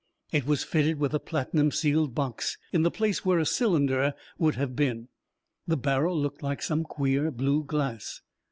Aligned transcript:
It 0.31 0.47
was 0.47 0.63
fitted 0.63 0.97
with 0.97 1.13
a 1.13 1.19
platinum 1.19 1.69
sealed 1.69 2.15
box 2.15 2.57
in 2.73 2.81
the 2.81 2.89
place 2.89 3.23
where 3.23 3.37
a 3.37 3.45
cylinder 3.45 4.15
would 4.39 4.55
have 4.55 4.75
been. 4.75 5.09
The 5.67 5.77
barrel 5.77 6.19
looked 6.19 6.41
like 6.41 6.63
some 6.63 6.83
queer, 6.85 7.29
blue 7.29 7.63
glass. 7.63 8.21